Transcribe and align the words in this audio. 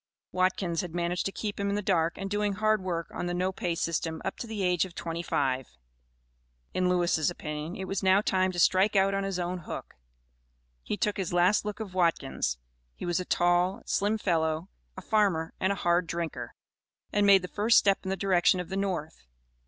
Watkins 0.31 0.81
had 0.81 0.95
managed 0.95 1.27
to 1.27 1.31
keep 1.31 1.59
him 1.59 1.69
in 1.69 1.75
the 1.75 1.81
dark 1.83 2.17
and 2.17 2.27
doing 2.27 2.53
hard 2.53 2.81
work 2.81 3.11
on 3.13 3.27
the 3.27 3.35
no 3.35 3.51
pay 3.51 3.75
system 3.75 4.19
up 4.25 4.35
to 4.37 4.47
the 4.47 4.63
age 4.63 4.83
of 4.83 4.95
twenty 4.95 5.21
five. 5.21 5.67
In 6.73 6.89
Lewis' 6.89 7.29
opinion, 7.29 7.75
it 7.75 7.83
was 7.87 8.01
now 8.01 8.19
time 8.19 8.51
to 8.51 8.57
"strike 8.57 8.95
out 8.95 9.13
on 9.13 9.23
his 9.23 9.37
own 9.37 9.59
hook;" 9.59 9.93
he 10.81 10.97
took 10.97 11.17
his 11.17 11.33
last 11.33 11.65
look 11.65 11.79
of 11.79 11.93
Watkins 11.93 12.57
(he 12.95 13.05
was 13.05 13.19
a 13.19 13.25
tall, 13.25 13.83
slim 13.85 14.17
fellow, 14.17 14.69
a 14.97 15.03
farmer, 15.03 15.53
and 15.59 15.71
a 15.71 15.75
hard 15.85 16.07
drinker), 16.07 16.55
and 17.13 17.27
made 17.27 17.43
the 17.43 17.47
first 17.47 17.77
step 17.77 17.99
in 18.03 18.09
the 18.09 18.17
direction 18.17 18.59
of 18.59 18.69
the 18.69 18.77
North. 18.77 19.27